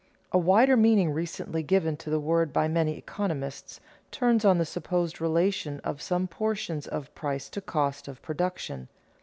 A 0.31 0.37
wider 0.39 0.75
meaning 0.75 1.11
recently 1.11 1.61
given 1.61 1.95
to 1.97 2.09
the 2.09 2.19
word 2.19 2.51
by 2.51 2.67
many 2.67 2.97
economists 2.97 3.79
turns 4.09 4.43
on 4.43 4.57
the 4.57 4.65
supposed 4.65 5.21
relation 5.21 5.79
of 5.81 6.01
some 6.01 6.27
portions 6.27 6.87
of 6.87 7.13
price 7.13 7.49
to 7.49 7.61
cost 7.61 8.07
of 8.07 8.19
production. 8.23 8.87